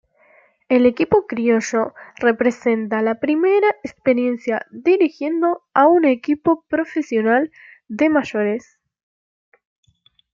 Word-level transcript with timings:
El 0.67 0.87
equipo 0.87 1.27
'criollo' 1.27 1.93
representa 2.17 3.03
la 3.03 3.19
primera 3.19 3.67
experiencia 3.83 4.65
dirigiendo 4.71 5.61
a 5.75 5.85
un 5.85 6.05
equipo 6.05 6.65
profesional 6.67 7.51
de 7.87 8.09
mayores. 8.09 8.79